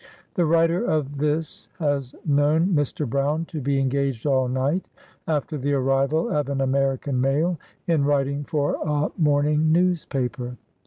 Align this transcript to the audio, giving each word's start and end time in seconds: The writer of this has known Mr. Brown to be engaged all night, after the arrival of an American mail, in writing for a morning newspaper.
The 0.33 0.45
writer 0.47 0.83
of 0.83 1.19
this 1.19 1.69
has 1.77 2.15
known 2.25 2.69
Mr. 2.73 3.07
Brown 3.07 3.45
to 3.45 3.61
be 3.61 3.77
engaged 3.79 4.25
all 4.25 4.47
night, 4.47 4.83
after 5.27 5.59
the 5.59 5.73
arrival 5.73 6.31
of 6.35 6.49
an 6.49 6.59
American 6.59 7.21
mail, 7.21 7.59
in 7.85 8.03
writing 8.03 8.43
for 8.43 8.77
a 8.83 9.11
morning 9.21 9.71
newspaper. 9.71 10.57